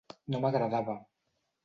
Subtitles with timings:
[0.35, 0.97] No m'agradava.